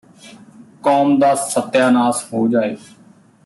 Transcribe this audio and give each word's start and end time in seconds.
ਕੌਮ 0.83 1.17
ਦਾ 1.19 1.33
ਸਤਿਆ 1.35 1.89
ਨਾਸ 1.89 2.25
ਹੋ 2.33 2.47
ਜਾਏ 2.47 2.75